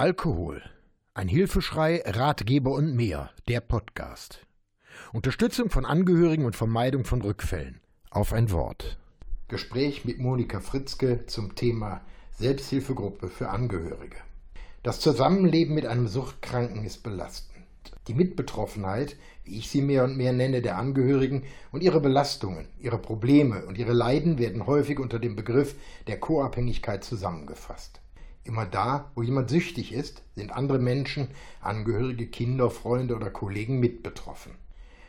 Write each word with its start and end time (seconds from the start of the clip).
Alkohol. 0.00 0.62
Ein 1.12 1.26
Hilfeschrei, 1.26 2.04
Ratgeber 2.06 2.70
und 2.70 2.94
mehr. 2.94 3.30
Der 3.48 3.60
Podcast. 3.60 4.46
Unterstützung 5.12 5.70
von 5.70 5.84
Angehörigen 5.84 6.44
und 6.44 6.54
Vermeidung 6.54 7.04
von 7.04 7.20
Rückfällen. 7.20 7.80
Auf 8.08 8.32
ein 8.32 8.52
Wort. 8.52 8.96
Gespräch 9.48 10.04
mit 10.04 10.20
Monika 10.20 10.60
Fritzke 10.60 11.26
zum 11.26 11.56
Thema 11.56 12.02
Selbsthilfegruppe 12.30 13.26
für 13.26 13.48
Angehörige. 13.48 14.18
Das 14.84 15.00
Zusammenleben 15.00 15.74
mit 15.74 15.86
einem 15.86 16.06
Suchtkranken 16.06 16.84
ist 16.84 17.02
belastend. 17.02 17.64
Die 18.06 18.14
Mitbetroffenheit, 18.14 19.16
wie 19.42 19.58
ich 19.58 19.68
sie 19.68 19.82
mehr 19.82 20.04
und 20.04 20.16
mehr 20.16 20.32
nenne, 20.32 20.62
der 20.62 20.78
Angehörigen 20.78 21.42
und 21.72 21.82
ihre 21.82 22.00
Belastungen, 22.00 22.68
ihre 22.78 22.98
Probleme 22.98 23.66
und 23.66 23.76
ihre 23.78 23.94
Leiden 23.94 24.38
werden 24.38 24.64
häufig 24.64 25.00
unter 25.00 25.18
dem 25.18 25.34
Begriff 25.34 25.74
der 26.06 26.20
Co-Abhängigkeit 26.20 27.02
zusammengefasst. 27.02 28.00
Immer 28.44 28.66
da, 28.66 29.10
wo 29.14 29.22
jemand 29.22 29.50
süchtig 29.50 29.92
ist, 29.92 30.22
sind 30.34 30.52
andere 30.52 30.78
Menschen, 30.78 31.28
Angehörige, 31.60 32.26
Kinder, 32.26 32.70
Freunde 32.70 33.14
oder 33.14 33.30
Kollegen 33.30 33.78
mit 33.78 34.02
betroffen. 34.02 34.52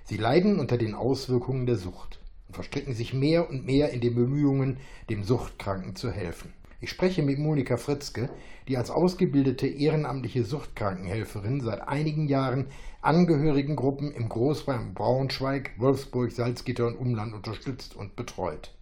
Sie 0.04 0.18
leiden 0.18 0.60
unter 0.60 0.78
den 0.78 0.96
Auswirkungen 0.96 1.66
der 1.66 1.78
Sucht 1.78 2.20
und 2.48 2.56
verstricken 2.56 2.94
sich 2.94 3.14
mehr 3.14 3.50
und 3.50 3.66
mehr 3.66 3.92
in 3.92 4.02
den 4.02 4.16
Bemühungen, 4.16 4.78
dem 5.10 5.24
Suchtkranken 5.24 5.96
zu 5.96 6.12
helfen. 6.12 6.54
Ich 6.82 6.90
spreche 6.90 7.24
mit 7.24 7.38
Monika 7.40 7.76
Fritzke, 7.76 8.30
die 8.68 8.78
als 8.78 8.90
ausgebildete 8.90 9.68
ehrenamtliche 9.68 10.46
Suchtkrankenhelferin 10.46 11.60
seit 11.60 11.88
einigen 11.88 12.28
Jahren 12.28 12.68
Angehörigengruppen 13.02 14.12
im 14.14 14.30
Großraum 14.30 14.94
Braunschweig, 14.94 15.72
Wolfsburg, 15.78 16.32
Salzgitter 16.32 16.88
und 16.88 16.96
Umland 16.96 17.34
unterstützt 17.34 17.96
und 17.96 18.16
betreut. 18.16 18.74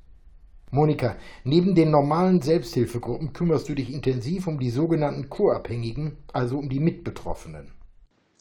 Monika, 0.70 1.16
neben 1.45 1.76
den 1.76 1.91
normalen 1.91 2.41
Selbsthilfegruppen 2.41 3.31
kümmerst 3.31 3.70
du 3.70 3.73
dich 3.73 3.89
intensiv 3.89 4.48
um 4.48 4.59
die 4.59 4.70
sogenannten 4.70 5.30
Co-Abhängigen, 5.30 6.17
also 6.34 6.58
um 6.58 6.67
die 6.67 6.81
Mitbetroffenen. 6.81 7.71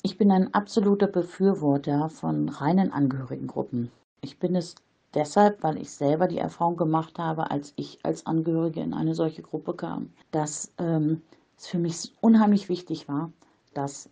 Ich 0.03 0.19
bin 0.19 0.33
ein 0.33 0.53
absoluter 0.53 1.07
Befürworter 1.07 2.09
von 2.09 2.49
reinen 2.49 2.93
Angehörigengruppen. 2.93 3.93
Ich 4.23 4.41
bin 4.41 4.57
es 4.57 4.75
deshalb, 5.15 5.63
weil 5.63 5.79
ich 5.79 5.93
selber 5.93 6.27
die 6.27 6.39
Erfahrung 6.39 6.77
gemacht 6.77 7.21
habe, 7.21 7.53
als 7.53 7.73
ich 7.77 8.01
als 8.03 8.27
Angehörige 8.27 8.81
in 8.81 8.93
eine 8.93 9.15
solche 9.15 9.43
Gruppe 9.43 9.75
kam, 9.75 10.11
dass 10.33 10.73
ähm, 10.79 11.23
es 11.57 11.69
für 11.69 11.79
mich 11.79 12.13
unheimlich 12.21 12.69
wichtig 12.69 13.09
war, 13.09 13.31
dass 13.73 14.11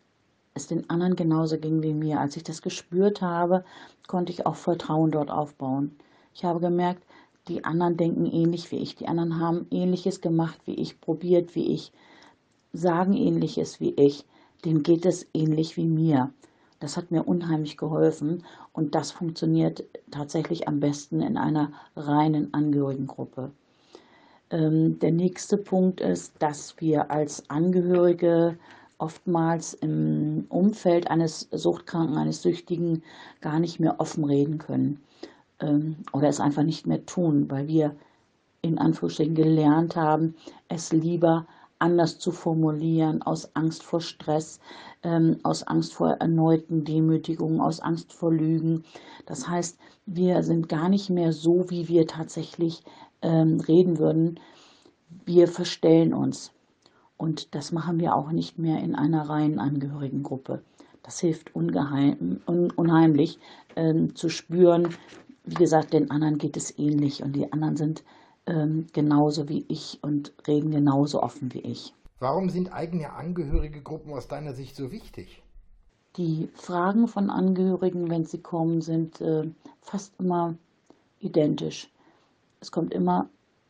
es 0.55 0.69
den 0.69 0.89
anderen 0.89 1.17
genauso 1.17 1.59
ging 1.59 1.83
wie 1.83 1.95
mir. 1.95 2.21
Als 2.21 2.37
ich 2.37 2.45
das 2.45 2.63
gespürt 2.63 3.23
habe, 3.23 3.65
konnte 4.07 4.31
ich 4.31 4.47
auch 4.47 4.55
Vertrauen 4.55 5.11
dort 5.11 5.33
aufbauen. 5.33 5.97
Ich 6.33 6.45
habe 6.45 6.61
gemerkt, 6.61 7.05
die 7.49 7.65
anderen 7.65 7.97
denken 7.97 8.27
ähnlich 8.27 8.71
wie 8.73 8.79
ich, 8.79 8.97
die 8.97 9.07
anderen 9.07 9.39
haben 9.39 9.67
ähnliches 9.71 10.21
gemacht 10.21 10.59
wie 10.65 10.75
ich, 10.75 11.01
probiert 11.01 11.55
wie 11.55 11.75
ich, 11.75 11.93
sagen 12.73 13.13
ähnliches 13.15 13.81
wie 13.81 13.91
ich, 13.91 14.25
denen 14.65 14.83
geht 14.83 15.05
es 15.05 15.27
ähnlich 15.35 15.77
wie 15.77 15.87
mir. 15.87 16.33
Das 16.81 16.97
hat 16.97 17.11
mir 17.11 17.23
unheimlich 17.25 17.77
geholfen 17.77 18.45
und 18.73 18.95
das 18.95 19.11
funktioniert 19.11 19.85
tatsächlich 20.11 20.69
am 20.69 20.81
besten 20.81 21.21
in 21.21 21.37
einer 21.37 21.73
reinen 21.97 22.53
Angehörigengruppe. 22.53 23.51
Ähm, 24.51 24.99
der 24.99 25.13
nächste 25.13 25.57
Punkt 25.57 26.01
ist, 26.01 26.33
dass 26.39 26.81
wir 26.81 27.11
als 27.11 27.49
Angehörige 27.51 28.59
oftmals 28.99 29.75
im 29.75 30.47
Umfeld 30.49 31.11
eines 31.11 31.49
Suchtkranken, 31.51 32.17
eines 32.17 32.43
Süchtigen 32.43 33.03
gar 33.41 33.61
nicht 33.61 33.81
mehr 33.81 34.01
offen 34.01 34.25
reden 34.25 34.59
können 34.59 35.01
ähm, 35.61 35.97
oder 36.13 36.29
es 36.29 36.41
einfach 36.41 36.63
nicht 36.63 36.87
mehr 36.87 37.05
tun, 37.07 37.51
weil 37.51 37.69
wir 37.69 37.95
in 38.63 38.79
Anführungsstrichen 38.79 39.35
gelernt 39.35 39.95
haben, 39.95 40.35
es 40.69 40.93
lieber 40.93 41.47
anders 41.79 42.19
zu 42.19 42.33
formulieren, 42.33 43.21
aus 43.23 43.55
Angst 43.55 43.83
vor 43.83 44.01
Stress, 44.01 44.59
ähm, 45.03 45.39
aus 45.43 45.65
Angst 45.65 45.93
vor 45.93 46.13
erneuten 46.13 46.85
Demütigungen, 46.85 47.61
aus 47.61 47.81
Angst 47.81 48.13
vor 48.13 48.33
Lügen. 48.33 48.85
Das 49.27 49.49
heißt, 49.49 49.79
wir 50.07 50.43
sind 50.43 50.69
gar 50.69 50.89
nicht 50.89 51.11
mehr 51.11 51.33
so, 51.33 51.69
wie 51.69 51.89
wir 51.89 52.07
tatsächlich 52.07 52.83
ähm, 53.21 53.61
reden 53.61 53.99
würden. 53.99 54.41
Wir 55.27 55.47
verstellen 55.47 56.15
uns. 56.15 56.53
Und 57.17 57.55
das 57.55 57.71
machen 57.71 58.01
wir 58.01 58.15
auch 58.15 58.33
nicht 58.33 58.59
mehr 58.59 58.81
in 58.81 58.95
einer 58.95 59.29
reinen 59.29 59.59
Angehörigengruppe. 59.59 60.63
Das 61.03 61.21
hilft 61.21 61.55
ungeheim, 61.55 62.41
un, 62.47 62.71
unheimlich 62.71 63.39
ähm, 63.77 64.15
zu 64.15 64.31
spüren, 64.31 64.89
wie 65.45 65.55
gesagt, 65.55 65.93
den 65.93 66.11
anderen 66.11 66.39
geht 66.39 66.57
es 66.57 66.79
ähnlich 66.79 67.23
und 67.23 67.35
die 67.35 67.53
anderen 67.53 67.77
sind 67.77 68.03
ähm, 68.47 68.87
genauso 68.93 69.49
wie 69.49 69.65
ich 69.69 69.99
und 70.03 70.33
reden 70.47 70.71
genauso 70.71 71.23
offen 71.23 71.53
wie 71.53 71.61
ich. 71.61 71.95
Warum 72.19 72.49
sind 72.49 72.73
eigene 72.73 73.13
Angehörige 73.13 73.83
Gruppen 73.83 74.13
aus 74.13 74.29
deiner 74.29 74.55
Sicht 74.55 74.77
so 74.77 74.91
wichtig? 74.91 75.43
Die 76.17 76.49
Fragen 76.55 77.09
von 77.09 77.29
Angehörigen, 77.29 78.09
wenn 78.09 78.25
sie 78.25 78.41
kommen, 78.41 78.81
sind 78.81 79.21
äh, 79.21 79.51
fast 79.83 80.15
immer 80.19 80.55
identisch. 81.21 81.91
Es 82.61 82.71
kommt 82.71 82.95
immer, 82.95 83.29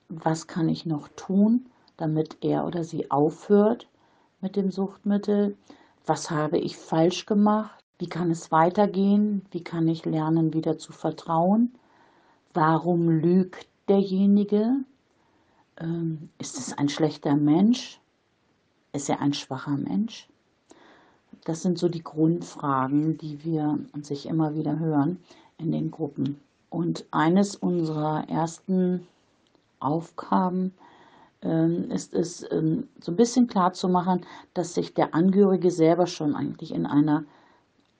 was 0.08 0.46
kann 0.46 0.68
ich 0.68 0.86
noch 0.86 1.08
tun, 1.16 1.66
damit 1.96 2.36
er 2.42 2.66
oder 2.66 2.84
sie 2.84 3.10
aufhört 3.10 3.88
mit 4.40 4.56
dem 4.56 4.70
Suchtmittel? 4.70 5.56
Was 6.06 6.30
habe 6.30 6.58
ich 6.58 6.76
falsch 6.76 7.24
gemacht? 7.26 7.83
Wie 7.98 8.08
kann 8.08 8.30
es 8.30 8.50
weitergehen? 8.50 9.46
Wie 9.50 9.62
kann 9.62 9.86
ich 9.88 10.04
lernen, 10.04 10.52
wieder 10.52 10.78
zu 10.78 10.92
vertrauen? 10.92 11.72
Warum 12.52 13.08
lügt 13.08 13.66
derjenige? 13.88 14.76
Ähm, 15.76 16.28
ist 16.38 16.58
es 16.58 16.76
ein 16.76 16.88
schlechter 16.88 17.36
Mensch? 17.36 18.00
Ist 18.92 19.08
er 19.08 19.20
ein 19.20 19.34
schwacher 19.34 19.76
Mensch? 19.76 20.28
Das 21.44 21.62
sind 21.62 21.78
so 21.78 21.88
die 21.88 22.02
Grundfragen, 22.02 23.18
die 23.18 23.44
wir 23.44 23.78
sich 24.02 24.26
immer 24.26 24.54
wieder 24.54 24.78
hören 24.78 25.18
in 25.58 25.72
den 25.72 25.90
Gruppen. 25.90 26.40
Und 26.70 27.04
eines 27.10 27.54
unserer 27.54 28.28
ersten 28.28 29.06
Aufgaben 29.78 30.72
ähm, 31.42 31.90
ist 31.90 32.14
es, 32.14 32.50
ähm, 32.50 32.88
so 33.00 33.12
ein 33.12 33.16
bisschen 33.16 33.46
klar 33.46 33.72
zu 33.72 33.88
machen, 33.88 34.22
dass 34.54 34.74
sich 34.74 34.94
der 34.94 35.14
Angehörige 35.14 35.70
selber 35.70 36.06
schon 36.06 36.34
eigentlich 36.34 36.72
in 36.72 36.86
einer 36.86 37.24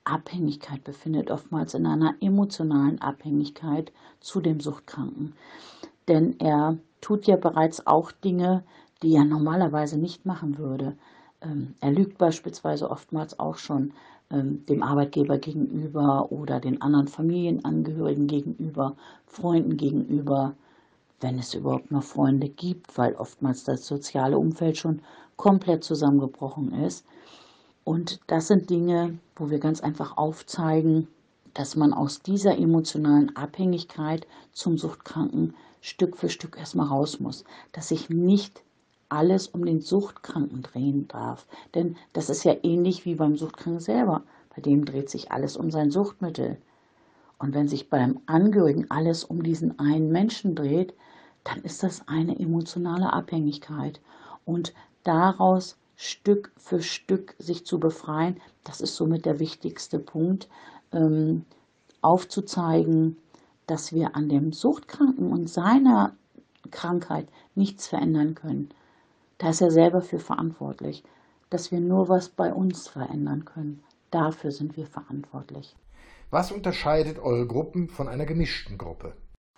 Abhängigkeit 0.05 0.83
befindet, 0.83 1.29
oftmals 1.31 1.73
in 1.73 1.85
einer 1.85 2.15
emotionalen 2.21 3.01
Abhängigkeit 3.01 3.91
zu 4.19 4.39
dem 4.39 4.59
Suchtkranken. 4.59 5.33
Denn 6.07 6.39
er 6.39 6.77
tut 7.01 7.27
ja 7.27 7.35
bereits 7.35 7.85
auch 7.85 8.11
Dinge, 8.11 8.63
die 9.03 9.15
er 9.15 9.25
normalerweise 9.25 9.97
nicht 9.97 10.25
machen 10.25 10.57
würde. 10.57 10.95
Ähm, 11.41 11.75
er 11.81 11.91
lügt 11.91 12.17
beispielsweise 12.17 12.89
oftmals 12.89 13.39
auch 13.39 13.57
schon 13.57 13.93
ähm, 14.31 14.65
dem 14.67 14.81
Arbeitgeber 14.81 15.37
gegenüber 15.37 16.31
oder 16.31 16.59
den 16.59 16.81
anderen 16.81 17.07
Familienangehörigen 17.07 18.27
gegenüber, 18.27 18.95
Freunden 19.27 19.77
gegenüber, 19.77 20.55
wenn 21.21 21.39
es 21.39 21.53
überhaupt 21.53 21.91
noch 21.91 22.03
Freunde 22.03 22.49
gibt, 22.49 22.97
weil 22.97 23.15
oftmals 23.15 23.63
das 23.63 23.85
soziale 23.85 24.37
Umfeld 24.37 24.77
schon 24.77 25.01
komplett 25.35 25.83
zusammengebrochen 25.83 26.73
ist. 26.73 27.05
Und 27.85 28.19
das 28.25 28.47
sind 28.47 28.71
Dinge, 28.71 29.19
wo 29.35 29.51
wir 29.51 29.59
ganz 29.59 29.79
einfach 29.79 30.17
aufzeigen, 30.17 31.07
dass 31.53 31.75
man 31.75 31.93
aus 31.93 32.19
dieser 32.19 32.57
emotionalen 32.57 33.35
Abhängigkeit 33.35 34.27
zum 34.51 34.77
Suchtkranken 34.77 35.53
Stück 35.81 36.17
für 36.17 36.29
Stück 36.29 36.57
erstmal 36.57 36.87
raus 36.87 37.19
muss. 37.19 37.45
Dass 37.73 37.89
sich 37.89 38.09
nicht 38.09 38.63
alles 39.07 39.47
um 39.47 39.63
den 39.65 39.81
Suchtkranken 39.81 40.63
drehen 40.63 41.07
darf. 41.07 41.45
Denn 41.75 41.95
das 42.11 42.31
ist 42.31 42.43
ja 42.43 42.55
ähnlich 42.63 43.05
wie 43.05 43.15
beim 43.15 43.37
Suchtkranken 43.37 43.79
selber. 43.79 44.23
Bei 44.55 44.63
dem 44.63 44.83
dreht 44.83 45.11
sich 45.11 45.31
alles 45.31 45.55
um 45.55 45.69
sein 45.69 45.91
Suchtmittel. 45.91 46.57
Und 47.37 47.53
wenn 47.53 47.67
sich 47.67 47.89
beim 47.91 48.19
Angehörigen 48.25 48.89
alles 48.89 49.23
um 49.23 49.43
diesen 49.43 49.77
einen 49.77 50.11
Menschen 50.11 50.55
dreht, 50.55 50.95
dann 51.43 51.61
ist 51.61 51.83
das 51.83 52.07
eine 52.07 52.39
emotionale 52.39 53.13
Abhängigkeit. 53.13 54.01
Und 54.43 54.73
daraus 55.03 55.77
Stück 55.95 56.51
für 56.57 56.81
Stück 56.81 57.35
sich 57.39 57.65
zu 57.65 57.79
befreien, 57.79 58.41
das 58.63 58.81
ist 58.81 58.95
somit 58.95 59.25
der 59.25 59.39
wichtigste 59.39 59.99
Punkt, 59.99 60.49
ähm, 60.91 61.45
aufzuzeigen, 62.01 63.17
dass 63.67 63.93
wir 63.93 64.15
an 64.15 64.29
dem 64.29 64.53
Suchtkranken 64.53 65.31
und 65.31 65.49
seiner 65.49 66.15
Krankheit 66.71 67.27
nichts 67.55 67.87
verändern 67.87 68.35
können. 68.35 68.69
Da 69.37 69.49
ist 69.49 69.61
er 69.61 69.71
selber 69.71 70.01
für 70.01 70.19
verantwortlich, 70.19 71.03
dass 71.49 71.71
wir 71.71 71.79
nur 71.79 72.09
was 72.09 72.29
bei 72.29 72.53
uns 72.53 72.87
verändern 72.87 73.45
können. 73.45 73.83
Dafür 74.11 74.51
sind 74.51 74.77
wir 74.77 74.87
verantwortlich. 74.87 75.75
Was 76.29 76.51
unterscheidet 76.51 77.19
eure 77.19 77.47
Gruppen 77.47 77.89
von 77.89 78.07
einer 78.07 78.25
gemischten 78.25 78.77
Gruppe? 78.77 79.13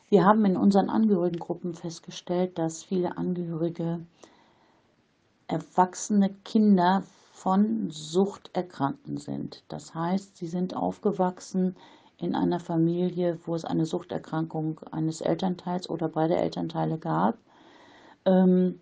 Wir 0.10 0.26
haben 0.26 0.46
in 0.46 0.58
unseren 0.58 0.90
Angehörigengruppen 0.90 1.74
festgestellt, 1.74 2.58
dass 2.58 2.84
viele 2.84 3.18
Angehörige 3.18 4.00
erwachsene 5.48 6.34
Kinder 6.44 7.04
von 7.32 7.90
Suchterkrankten 7.90 9.18
sind. 9.18 9.64
Das 9.68 9.94
heißt, 9.94 10.38
sie 10.38 10.48
sind 10.48 10.76
aufgewachsen 10.76 11.76
in 12.18 12.36
einer 12.36 12.60
Familie, 12.60 13.40
wo 13.46 13.56
es 13.56 13.64
eine 13.64 13.86
Suchterkrankung 13.86 14.82
eines 14.92 15.22
Elternteils 15.22 15.90
oder 15.90 16.10
beider 16.10 16.38
Elternteile 16.38 16.98
gab, 16.98 17.38
ähm, 18.26 18.80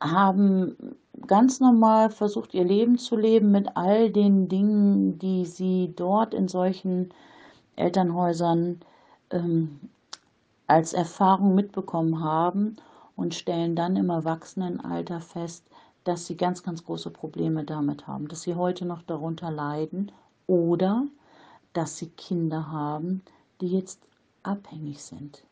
haben 0.00 0.96
ganz 1.26 1.60
normal 1.60 2.10
versucht, 2.10 2.54
ihr 2.54 2.64
Leben 2.64 2.98
zu 2.98 3.16
leben 3.16 3.50
mit 3.50 3.76
all 3.76 4.10
den 4.10 4.48
Dingen, 4.48 5.18
die 5.18 5.44
sie 5.44 5.92
dort 5.94 6.32
in 6.34 6.48
solchen 6.48 7.10
Elternhäusern 7.76 8.80
ähm, 9.30 9.80
als 10.66 10.92
Erfahrung 10.92 11.54
mitbekommen 11.54 12.22
haben 12.22 12.76
und 13.18 13.34
stellen 13.34 13.74
dann 13.74 13.96
im 13.96 14.10
Erwachsenenalter 14.10 15.20
fest, 15.20 15.64
dass 16.04 16.26
sie 16.26 16.36
ganz, 16.36 16.62
ganz 16.62 16.84
große 16.84 17.10
Probleme 17.10 17.64
damit 17.64 18.06
haben, 18.06 18.28
dass 18.28 18.42
sie 18.42 18.54
heute 18.54 18.84
noch 18.84 19.02
darunter 19.02 19.50
leiden 19.50 20.12
oder 20.46 21.04
dass 21.72 21.96
sie 21.96 22.10
Kinder 22.10 22.70
haben, 22.70 23.22
die 23.60 23.66
jetzt 23.66 24.00
abhängig 24.44 25.02
sind. 25.02 25.42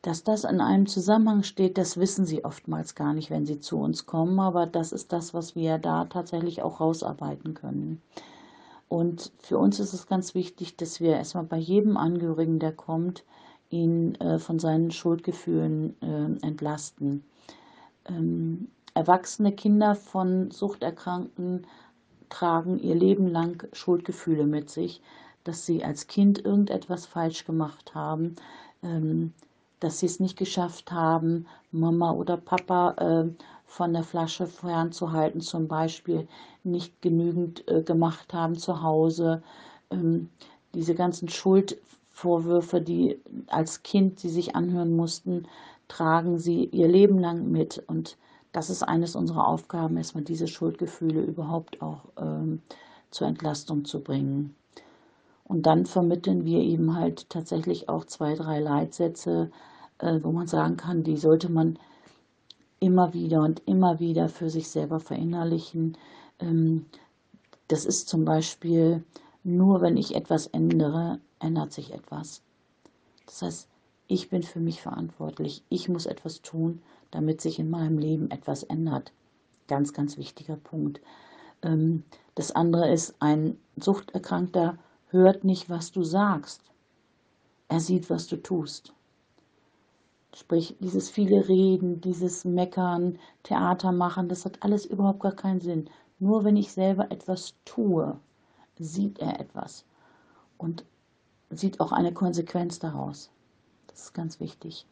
Dass 0.00 0.24
das 0.24 0.44
in 0.44 0.62
einem 0.62 0.86
Zusammenhang 0.86 1.42
steht, 1.42 1.76
das 1.76 1.98
wissen 1.98 2.24
sie 2.24 2.46
oftmals 2.46 2.94
gar 2.94 3.12
nicht, 3.12 3.28
wenn 3.28 3.44
sie 3.44 3.60
zu 3.60 3.78
uns 3.78 4.06
kommen, 4.06 4.40
aber 4.40 4.64
das 4.64 4.90
ist 4.90 5.12
das, 5.12 5.34
was 5.34 5.54
wir 5.54 5.76
da 5.76 6.06
tatsächlich 6.06 6.62
auch 6.62 6.80
rausarbeiten 6.80 7.52
können. 7.52 8.00
Und 8.88 9.32
für 9.38 9.58
uns 9.58 9.80
ist 9.80 9.92
es 9.92 10.06
ganz 10.06 10.34
wichtig, 10.34 10.78
dass 10.78 10.98
wir 10.98 11.16
erstmal 11.16 11.44
bei 11.44 11.58
jedem 11.58 11.98
Angehörigen, 11.98 12.58
der 12.58 12.72
kommt, 12.72 13.22
ihn 13.70 14.14
äh, 14.16 14.38
von 14.38 14.58
seinen 14.58 14.90
Schuldgefühlen 14.90 15.96
äh, 16.02 16.46
entlasten. 16.46 17.24
Ähm, 18.06 18.68
erwachsene 18.94 19.52
Kinder 19.52 19.94
von 19.94 20.50
Suchterkrankten 20.50 21.66
tragen 22.28 22.78
ihr 22.78 22.94
Leben 22.94 23.28
lang 23.28 23.66
Schuldgefühle 23.72 24.46
mit 24.46 24.70
sich, 24.70 25.00
dass 25.44 25.66
sie 25.66 25.84
als 25.84 26.06
Kind 26.06 26.44
irgendetwas 26.44 27.06
falsch 27.06 27.44
gemacht 27.44 27.94
haben, 27.94 28.36
ähm, 28.82 29.32
dass 29.80 30.00
sie 30.00 30.06
es 30.06 30.20
nicht 30.20 30.36
geschafft 30.36 30.90
haben, 30.90 31.46
Mama 31.70 32.12
oder 32.12 32.36
Papa 32.36 32.94
äh, 32.98 33.30
von 33.64 33.92
der 33.92 34.02
Flasche 34.02 34.46
fernzuhalten, 34.46 35.40
zum 35.40 35.68
Beispiel 35.68 36.26
nicht 36.64 37.00
genügend 37.02 37.66
äh, 37.68 37.82
gemacht 37.82 38.32
haben 38.32 38.56
zu 38.56 38.82
Hause. 38.82 39.42
Ähm, 39.90 40.28
diese 40.74 40.94
ganzen 40.94 41.28
Schuldvorwürfe, 42.18 42.80
die 42.80 43.20
als 43.46 43.82
Kind 43.82 44.18
sie 44.18 44.28
sich 44.28 44.56
anhören 44.56 44.96
mussten, 44.96 45.46
tragen 45.86 46.38
sie 46.38 46.64
ihr 46.64 46.88
Leben 46.88 47.18
lang 47.18 47.50
mit. 47.50 47.82
Und 47.86 48.16
das 48.52 48.70
ist 48.70 48.82
eines 48.82 49.14
unserer 49.14 49.46
Aufgaben, 49.46 49.96
erstmal 49.96 50.24
diese 50.24 50.48
Schuldgefühle 50.48 51.22
überhaupt 51.22 51.80
auch 51.80 52.06
ähm, 52.18 52.62
zur 53.10 53.28
Entlastung 53.28 53.84
zu 53.84 54.00
bringen. 54.00 54.54
Und 55.44 55.66
dann 55.66 55.86
vermitteln 55.86 56.44
wir 56.44 56.60
eben 56.60 56.94
halt 56.94 57.30
tatsächlich 57.30 57.88
auch 57.88 58.04
zwei, 58.04 58.34
drei 58.34 58.58
Leitsätze, 58.58 59.50
äh, 59.98 60.18
wo 60.22 60.32
man 60.32 60.46
sagen 60.46 60.76
kann, 60.76 61.04
die 61.04 61.16
sollte 61.16 61.50
man 61.50 61.78
immer 62.80 63.14
wieder 63.14 63.42
und 63.42 63.62
immer 63.66 64.00
wieder 64.00 64.28
für 64.28 64.50
sich 64.50 64.68
selber 64.68 65.00
verinnerlichen. 65.00 65.96
Ähm, 66.40 66.86
das 67.68 67.84
ist 67.84 68.08
zum 68.08 68.24
Beispiel, 68.24 69.04
nur 69.56 69.80
wenn 69.80 69.96
ich 69.96 70.14
etwas 70.14 70.46
ändere, 70.46 71.20
ändert 71.40 71.72
sich 71.72 71.94
etwas. 71.94 72.42
Das 73.24 73.42
heißt, 73.42 73.68
ich 74.06 74.28
bin 74.28 74.42
für 74.42 74.60
mich 74.60 74.82
verantwortlich. 74.82 75.62
Ich 75.68 75.88
muss 75.88 76.06
etwas 76.06 76.42
tun, 76.42 76.82
damit 77.10 77.40
sich 77.40 77.58
in 77.58 77.70
meinem 77.70 77.98
Leben 77.98 78.30
etwas 78.30 78.62
ändert. 78.62 79.12
Ganz, 79.66 79.92
ganz 79.92 80.18
wichtiger 80.18 80.56
Punkt. 80.56 81.00
Ähm, 81.62 82.04
das 82.34 82.52
andere 82.52 82.90
ist, 82.92 83.14
ein 83.20 83.58
Suchterkrankter 83.76 84.78
hört 85.08 85.44
nicht, 85.44 85.70
was 85.70 85.92
du 85.92 86.02
sagst. 86.02 86.62
Er 87.68 87.80
sieht, 87.80 88.10
was 88.10 88.26
du 88.26 88.36
tust. 88.36 88.92
Sprich, 90.34 90.76
dieses 90.78 91.08
viele 91.08 91.48
Reden, 91.48 92.00
dieses 92.00 92.44
Meckern, 92.44 93.18
Theater 93.42 93.92
machen, 93.92 94.28
das 94.28 94.44
hat 94.44 94.62
alles 94.62 94.84
überhaupt 94.84 95.20
gar 95.20 95.32
keinen 95.32 95.60
Sinn. 95.60 95.88
Nur 96.18 96.44
wenn 96.44 96.56
ich 96.56 96.70
selber 96.72 97.10
etwas 97.10 97.54
tue, 97.64 98.18
sieht 98.78 99.18
er 99.18 99.40
etwas 99.40 99.84
und 100.56 100.84
sieht 101.50 101.80
auch 101.80 101.92
eine 101.92 102.12
Konsequenz 102.12 102.78
daraus. 102.78 103.30
Das 103.86 104.04
ist 104.04 104.14
ganz 104.14 104.40
wichtig. 104.40 104.86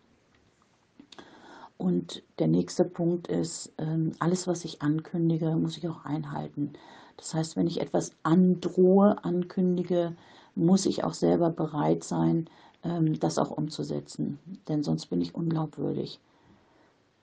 Und 1.78 2.22
der 2.38 2.48
nächste 2.48 2.84
Punkt 2.84 3.28
ist, 3.28 3.72
ähm, 3.78 4.12
alles, 4.18 4.46
was 4.46 4.64
ich 4.64 4.80
ankündige, 4.80 5.54
muss 5.56 5.76
ich 5.76 5.88
auch 5.88 6.04
einhalten. 6.04 6.72
Das 7.18 7.34
heißt, 7.34 7.56
wenn 7.56 7.66
ich 7.66 7.80
etwas 7.80 8.12
androhe, 8.22 9.22
ankündige, 9.24 10.16
muss 10.54 10.86
ich 10.86 11.04
auch 11.04 11.14
selber 11.14 11.50
bereit 11.50 12.02
sein, 12.02 12.48
ähm, 12.82 13.18
das 13.20 13.38
auch 13.38 13.50
umzusetzen. 13.50 14.38
Denn 14.68 14.82
sonst 14.82 15.06
bin 15.06 15.20
ich 15.20 15.34
unglaubwürdig. 15.34 16.18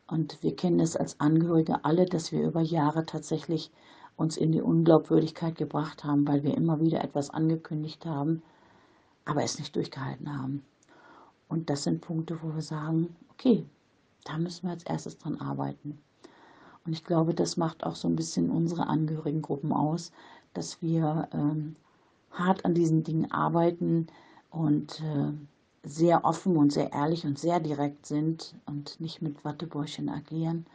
Und 0.08 0.42
wir 0.44 0.56
kennen 0.56 0.80
es 0.80 0.96
als 0.96 1.20
Angehörige 1.20 1.84
alle, 1.86 2.06
dass 2.06 2.32
wir 2.32 2.46
über 2.46 2.62
Jahre 2.62 3.06
tatsächlich 3.06 3.72
uns 4.16 4.38
in 4.38 4.52
die 4.52 4.62
Unglaubwürdigkeit 4.62 5.56
gebracht 5.56 6.04
haben, 6.04 6.28
weil 6.28 6.44
wir 6.44 6.56
immer 6.56 6.80
wieder 6.80 7.04
etwas 7.04 7.30
angekündigt 7.30 8.06
haben, 8.06 8.42
aber 9.26 9.44
es 9.44 9.60
nicht 9.60 9.76
durchgehalten 9.76 10.38
haben. 10.38 10.64
Und 11.48 11.70
das 11.70 11.84
sind 11.84 12.02
Punkte, 12.02 12.40
wo 12.42 12.54
wir 12.54 12.62
sagen, 12.62 13.16
okay, 13.32 13.66
da 14.24 14.38
müssen 14.38 14.68
wir 14.68 14.72
als 14.72 14.84
erstes 14.84 15.18
dran 15.18 15.40
arbeiten. 15.40 16.00
Und 16.86 16.94
ich 16.94 17.04
glaube, 17.04 17.34
das 17.34 17.58
macht 17.58 17.84
auch 17.86 17.96
so 17.96 18.08
ein 18.08 18.16
bisschen 18.16 18.50
unsere 18.50 18.88
Angehörigengruppen 18.88 19.72
aus, 19.72 20.12
dass 20.54 20.82
wir 20.82 21.28
ähm, 21.34 21.76
hart 22.32 22.66
an 22.66 22.74
diesen 22.74 23.04
Dingen 23.04 23.32
arbeiten 23.32 24.08
und 24.50 25.02
äh, 25.02 25.32
sehr 25.88 26.26
offen 26.26 26.58
und 26.58 26.72
sehr 26.72 26.92
ehrlich 26.92 27.26
und 27.26 27.38
sehr 27.40 27.60
direkt 27.60 28.06
sind 28.06 28.56
und 28.66 29.00
nicht 29.00 29.22
mit 29.22 29.44
Wattebäuschen 29.44 30.10
agieren. 30.10 30.66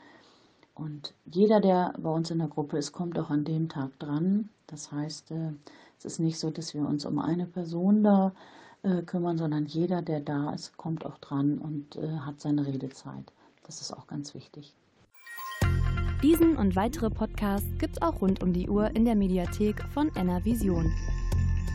Und 0.79 1.13
jeder, 1.25 1.61
der 1.61 1.93
bei 1.99 2.11
uns 2.11 2.31
in 2.31 2.39
der 2.39 2.47
Gruppe 2.47 2.79
ist, 2.79 2.93
kommt 2.93 3.19
auch 3.19 3.31
an 3.31 3.45
dem 3.45 3.69
Tag 3.69 3.99
dran. 3.99 4.49
Das 4.69 4.93
heißt, 4.93 5.33
äh, 5.33 5.51
es 5.99 6.05
ist 6.05 6.21
nicht 6.21 6.39
so, 6.39 6.51
dass 6.51 6.73
wir 6.73 6.87
uns 6.87 7.05
um 7.05 7.19
eine 7.19 7.47
Person 7.47 8.05
da 8.05 8.33
äh, 8.83 9.03
kümmern, 9.03 9.39
sondern 9.39 9.67
jeder, 9.67 10.03
der 10.03 10.21
da 10.21 10.53
ist, 10.53 10.77
kommt 10.77 11.05
auch 11.05 11.19
dran 11.19 11.59
und 11.59 11.97
äh, 11.97 12.19
hat 12.19 12.41
seine 12.41 12.65
Redezeit. 12.65 13.33
Das 13.67 13.81
ist 13.81 13.93
auch 13.93 14.07
ganz 14.07 14.35
wichtig. 14.35 14.73
Diesen 16.23 16.57
und 16.57 16.77
weitere 16.77 17.11
Podcasts 17.11 17.67
gibt's 17.79 18.01
auch 18.01 18.21
rund 18.21 18.41
um 18.43 18.53
die 18.53 18.69
Uhr 18.69 18.95
in 18.95 19.05
der 19.05 19.17
Mediathek 19.17 19.83
von 19.93 20.15
NR 20.15 20.45
Vision. 20.45 20.93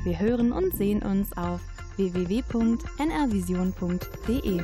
Wir 0.06 0.18
hören 0.20 0.54
und 0.54 0.74
sehen 0.76 1.04
uns 1.04 1.36
auf 1.38 1.60
www.nrvision.de. 1.98 4.64